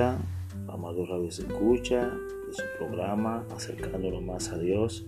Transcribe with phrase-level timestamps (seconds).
[0.00, 0.18] día,
[0.68, 5.06] amado Radio Se Escucha, de su programa Acercándonos más a Dios.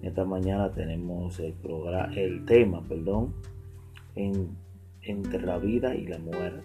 [0.00, 3.34] Esta mañana tenemos el, programa, el tema, perdón,
[4.14, 4.56] en,
[5.02, 6.64] entre la vida y la muerte.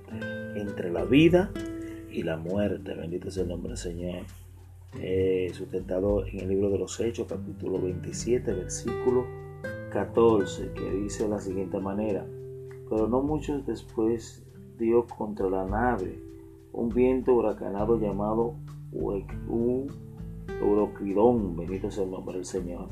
[0.55, 1.51] Entre la vida
[2.09, 2.93] y la muerte.
[2.93, 4.23] Bendito sea el nombre del Señor.
[5.01, 9.25] Eh, sustentado en el libro de los Hechos, capítulo 27, versículo
[9.91, 12.25] 14, que dice de la siguiente manera.
[12.89, 14.45] Pero no muchos después
[14.77, 16.29] dio contra la nave
[16.73, 18.55] un viento huracanado llamado
[20.61, 22.87] Euroclidón, bendito sea el nombre del Señor.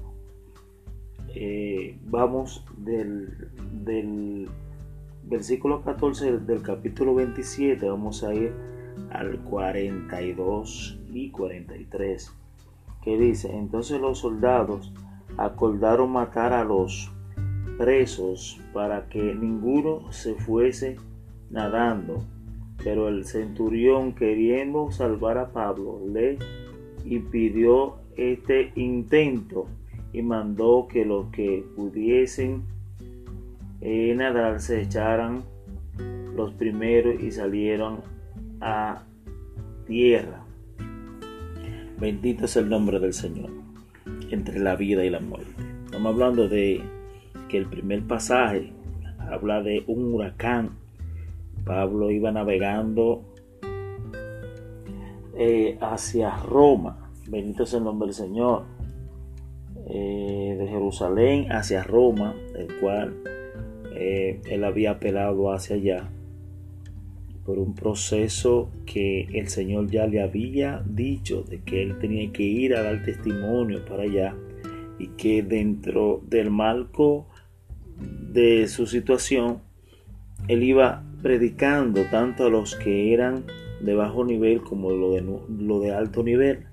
[1.30, 3.50] Eh, vamos del,
[3.84, 4.50] del
[5.24, 8.54] versículo 14 del capítulo 27, vamos a ir
[9.12, 12.34] al 42 y 43,
[13.04, 14.94] que dice, entonces los soldados
[15.38, 17.12] acordaron matar a los
[17.78, 20.98] presos para que ninguno se fuese
[21.50, 22.24] nadando
[22.84, 26.38] pero el centurión, queriendo salvar a Pablo, le
[27.06, 29.68] impidió este intento
[30.14, 32.64] y mandó que los que pudiesen
[33.82, 35.44] eh, nadar se echaran
[36.36, 38.02] los primeros y salieron
[38.62, 39.04] a
[39.86, 40.44] tierra.
[42.00, 43.50] Bendito es el nombre del Señor
[44.30, 45.52] entre la vida y la muerte.
[45.86, 46.82] Estamos hablando de
[47.50, 48.72] que el primer pasaje
[49.20, 50.72] habla de un huracán
[51.68, 53.24] Pablo iba navegando
[55.38, 58.64] eh, hacia Roma, bendito es el nombre del Señor,
[59.88, 63.22] eh, de Jerusalén hacia Roma, el cual
[63.94, 66.10] eh, él había apelado hacia allá
[67.46, 72.44] por un proceso que el Señor ya le había dicho de que él tenía que
[72.44, 74.36] ir a dar testimonio para allá
[75.00, 77.28] y que dentro del marco
[77.98, 79.62] de su situación
[80.48, 83.44] él iba predicando tanto a los que eran
[83.82, 86.66] de bajo nivel como lo de, lo de alto nivel.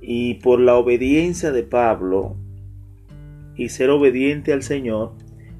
[0.00, 2.36] Y por la obediencia de Pablo
[3.56, 5.12] y ser obediente al Señor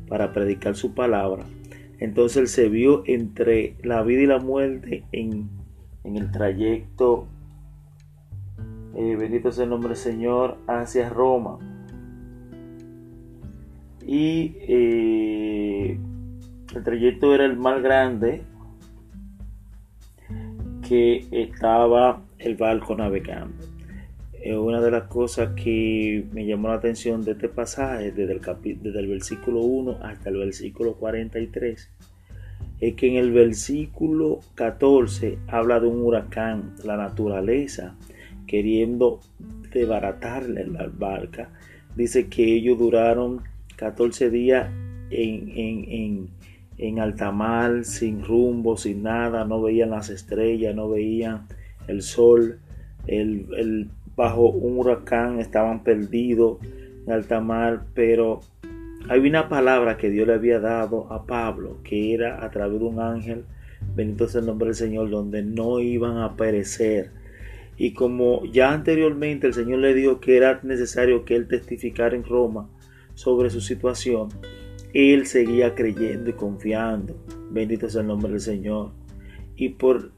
[0.09, 1.45] para predicar su palabra,
[1.99, 5.51] entonces él se vio entre la vida y la muerte en,
[6.05, 7.27] el trayecto,
[8.97, 11.59] eh, bendito sea el nombre del Señor, hacia Roma.
[14.07, 15.70] Y eh,
[16.75, 18.43] el trayecto era el más grande
[20.87, 23.65] que estaba el barco navegando.
[24.59, 28.41] Una de las cosas que me llamó la atención de este pasaje, desde el,
[28.83, 31.91] desde el versículo 1 hasta el versículo 43,
[32.81, 37.97] es que en el versículo 14 habla de un huracán, la naturaleza
[38.47, 39.21] queriendo
[39.73, 41.51] desbaratarle la barca.
[41.95, 43.43] Dice que ellos duraron
[43.77, 44.71] 14 días
[45.11, 46.40] en en
[47.01, 51.47] alta mar, sin rumbo, sin nada, no veían las estrellas, no veían
[51.89, 52.59] el sol,
[53.07, 56.59] el, bajo un huracán estaban perdidos
[57.07, 58.41] en alta mar, pero
[59.09, 62.87] hay una palabra que Dios le había dado a Pablo, que era a través de
[62.87, 63.45] un ángel,
[63.95, 67.11] bendito sea el nombre del Señor, donde no iban a perecer.
[67.77, 72.25] Y como ya anteriormente el Señor le dijo que era necesario que él testificara en
[72.25, 72.69] Roma
[73.15, 74.29] sobre su situación,
[74.93, 77.17] él seguía creyendo y confiando.
[77.51, 78.93] Bendito sea el nombre del Señor.
[79.57, 80.13] Y por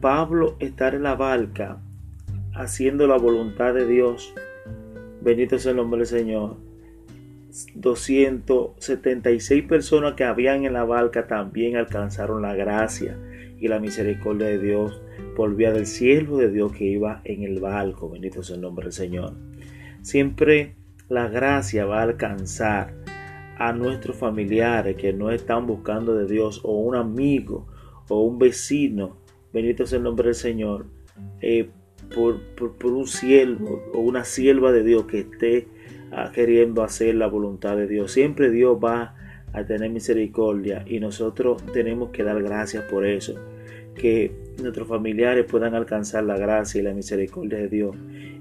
[0.00, 1.80] Pablo estar en la barca
[2.54, 4.34] haciendo la voluntad de Dios,
[5.20, 6.56] bendito sea el nombre del Señor.
[7.74, 13.18] 276 personas que habían en la barca también alcanzaron la gracia
[13.58, 15.00] y la misericordia de Dios
[15.34, 18.10] por vía del siervo de Dios que iba en el barco.
[18.10, 19.34] Bendito sea el nombre del Señor.
[20.02, 20.74] Siempre
[21.08, 22.94] la gracia va a alcanzar
[23.58, 27.66] a nuestros familiares que no están buscando de Dios o un amigo
[28.08, 29.16] o un vecino,
[29.52, 30.86] bendito sea el nombre del Señor,
[31.40, 31.68] eh,
[32.14, 35.68] por, por, un siervo o una sierva de Dios que esté
[36.12, 38.12] ah, queriendo hacer la voluntad de Dios.
[38.12, 39.14] Siempre Dios va
[39.52, 43.34] a tener misericordia y nosotros tenemos que dar gracias por eso.
[43.94, 47.96] Que nuestros familiares puedan alcanzar la gracia y la misericordia de Dios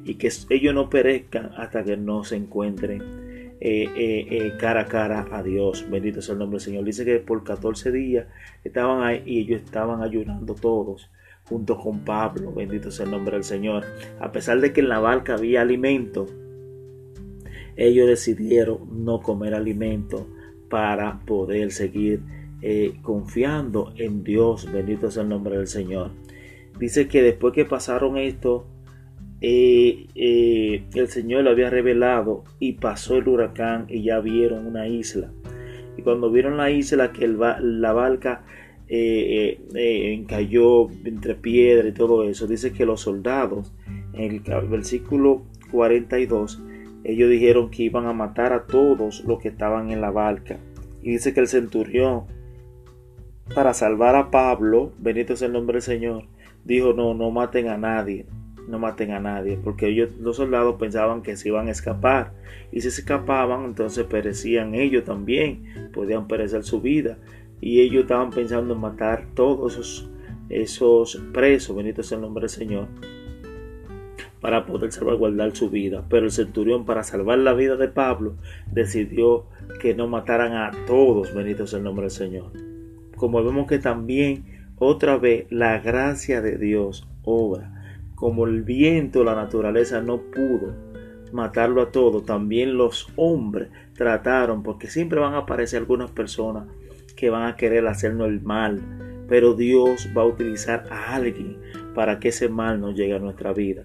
[0.05, 3.26] y que ellos no perezcan hasta que no se encuentren
[3.59, 5.85] eh, eh, eh, cara a cara a Dios.
[5.89, 6.83] Bendito sea el nombre del Señor.
[6.83, 8.27] Dice que por 14 días
[8.63, 11.09] estaban ahí y ellos estaban ayunando todos
[11.45, 12.53] junto con Pablo.
[12.53, 13.83] Bendito sea el nombre del Señor.
[14.19, 16.27] A pesar de que en la barca había alimento,
[17.75, 20.27] ellos decidieron no comer alimento
[20.69, 22.21] para poder seguir
[23.01, 24.71] confiando en Dios.
[24.71, 26.11] Bendito sea el nombre del Señor.
[26.79, 28.67] Dice que después que pasaron esto,
[29.41, 34.87] eh, eh, el Señor lo había revelado y pasó el huracán y ya vieron una
[34.87, 35.31] isla.
[35.97, 38.43] Y cuando vieron la isla, que la barca
[38.89, 43.73] eh, eh, cayó entre piedra y todo eso, dice que los soldados,
[44.13, 46.63] en el versículo 42,
[47.03, 50.57] ellos dijeron que iban a matar a todos los que estaban en la barca.
[51.01, 52.25] Y dice que el centurión,
[53.53, 56.23] para salvar a Pablo, bendito es el nombre del Señor,
[56.63, 58.25] dijo, no, no maten a nadie,
[58.67, 62.33] no maten a nadie, porque ellos, los soldados pensaban que se iban a escapar,
[62.71, 67.17] y si se escapaban, entonces perecían ellos también, podían perecer su vida,
[67.61, 70.09] y ellos estaban pensando en matar todos esos,
[70.49, 72.87] esos presos, bendito es el nombre del Señor,
[74.41, 76.05] para poder salvaguardar su vida.
[76.09, 78.35] Pero el centurión, para salvar la vida de Pablo,
[78.71, 79.45] decidió
[79.81, 82.51] que no mataran a todos, bendito es el nombre del Señor.
[83.15, 84.45] Como vemos que también
[84.77, 87.76] otra vez la gracia de Dios obra.
[88.17, 90.73] Como el viento, la naturaleza no pudo
[91.31, 96.67] matarlo a todos, también los hombres trataron, porque siempre van a aparecer algunas personas
[97.15, 98.81] que van a querer hacernos el mal,
[99.29, 101.57] pero Dios va a utilizar a alguien
[101.93, 103.83] para que ese mal no llegue a nuestra vida.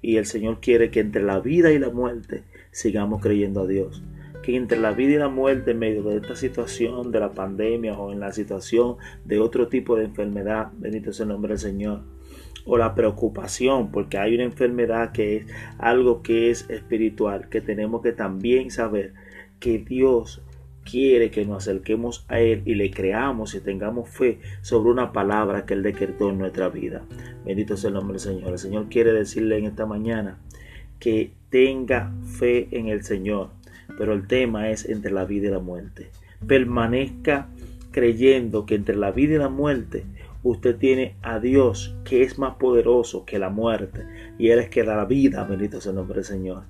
[0.00, 4.00] Y el Señor quiere que entre la vida y la muerte sigamos creyendo a Dios.
[4.44, 7.98] Que entre la vida y la muerte en medio de esta situación de la pandemia
[7.98, 8.94] o en la situación
[9.24, 12.02] de otro tipo de enfermedad, bendito sea el nombre del Señor,
[12.64, 15.46] o la preocupación, porque hay una enfermedad que es
[15.78, 19.14] algo que es espiritual, que tenemos que también saber
[19.58, 20.42] que Dios
[20.84, 25.64] quiere que nos acerquemos a Él y le creamos y tengamos fe sobre una palabra
[25.64, 27.02] que Él decretó en nuestra vida.
[27.44, 28.52] Bendito sea el nombre del Señor.
[28.52, 30.38] El Señor quiere decirle en esta mañana
[30.98, 33.50] que tenga fe en el Señor,
[33.98, 36.10] pero el tema es entre la vida y la muerte.
[36.46, 37.48] Permanezca
[37.90, 40.04] creyendo que entre la vida y la muerte
[40.42, 44.06] usted tiene a Dios que es más poderoso que la muerte
[44.38, 46.64] y Él es que da la vida, bendito sea el nombre del Señor.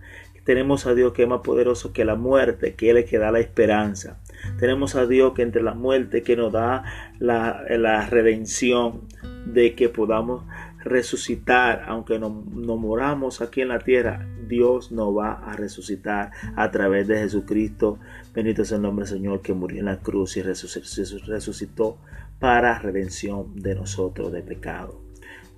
[0.45, 3.31] Tenemos a Dios que es más poderoso que la muerte, que Él es que da
[3.31, 4.19] la esperanza.
[4.59, 6.83] Tenemos a Dios que entre la muerte que nos da
[7.21, 9.03] la, la redención
[9.47, 10.45] de que podamos
[10.85, 16.71] resucitar, aunque no, no, moramos aquí en la tierra, Dios nos va a resucitar a
[16.71, 17.99] través de Jesucristo.
[18.35, 21.99] Bendito sea el nombre del Señor que murió en la cruz y resucitó
[22.39, 25.01] para redención de nosotros de pecado.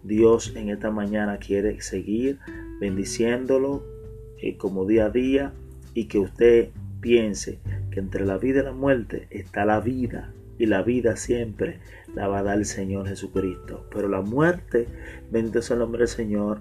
[0.03, 2.39] Dios en esta mañana quiere seguir
[2.79, 3.83] bendiciéndolo
[4.39, 5.53] eh, como día a día
[5.95, 6.71] y que usted
[7.01, 7.59] piense
[7.91, 11.81] que entre la vida y la muerte está la vida y la vida siempre
[12.15, 13.87] la va a dar el Señor Jesucristo.
[13.91, 14.87] Pero la muerte,
[15.31, 16.61] bendito sea el nombre del Señor,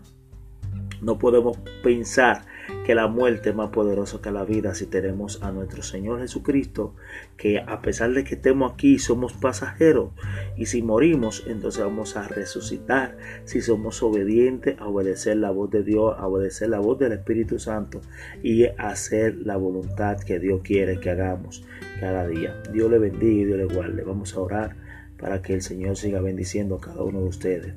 [1.01, 2.45] no podemos pensar
[2.86, 6.95] que la muerte es más poderosa que la vida si tenemos a nuestro Señor Jesucristo,
[7.38, 10.12] que a pesar de que estemos aquí somos pasajeros
[10.57, 15.83] y si morimos entonces vamos a resucitar si somos obedientes a obedecer la voz de
[15.83, 18.01] Dios, a obedecer la voz del Espíritu Santo
[18.42, 21.63] y hacer la voluntad que Dios quiere que hagamos
[22.00, 22.62] cada día.
[22.71, 24.04] Dios le bendiga y Dios le guarde.
[24.04, 24.75] Vamos a orar
[25.18, 27.74] para que el Señor siga bendiciendo a cada uno de ustedes.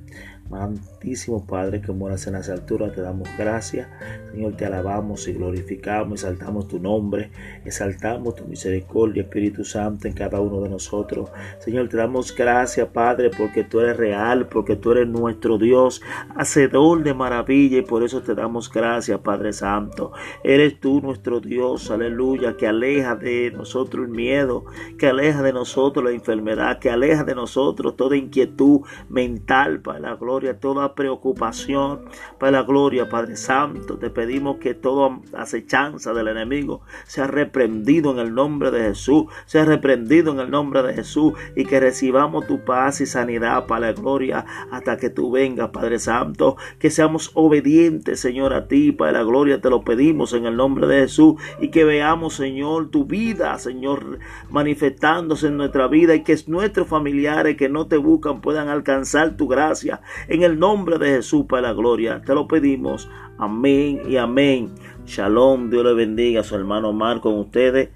[1.46, 3.88] Padre que moras en las alturas, te damos gracias.
[4.32, 7.30] Señor, te alabamos y glorificamos, exaltamos tu nombre,
[7.64, 11.30] exaltamos tu misericordia, Espíritu Santo, en cada uno de nosotros.
[11.60, 16.02] Señor, te damos gracias, Padre, porque tú eres real, porque tú eres nuestro Dios,
[16.34, 20.12] hacedor de maravilla, y por eso te damos gracias, Padre Santo.
[20.42, 24.64] Eres tú nuestro Dios, aleluya, que aleja de nosotros el miedo,
[24.98, 30.16] que aleja de nosotros la enfermedad, que aleja de nosotros toda inquietud mental, para la
[30.16, 32.06] gloria toda preocupación,
[32.38, 33.98] para la gloria, Padre Santo.
[33.98, 39.64] Te pedimos que toda acechanza del enemigo sea reprendido en el nombre de Jesús, sea
[39.64, 43.92] reprendido en el nombre de Jesús y que recibamos tu paz y sanidad para la
[43.92, 46.56] gloria hasta que tú vengas, Padre Santo.
[46.78, 50.86] Que seamos obedientes, Señor, a ti, para la gloria te lo pedimos en el nombre
[50.86, 54.18] de Jesús y que veamos, Señor, tu vida, Señor,
[54.50, 59.48] manifestándose en nuestra vida y que nuestros familiares que no te buscan puedan alcanzar tu
[59.48, 63.10] gracia en el nombre de Jesús para la gloria, te lo pedimos.
[63.38, 64.70] Amén y amén.
[65.04, 67.88] Shalom, Dios le bendiga a su hermano Mar con ustedes.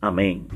[0.00, 0.46] Amén.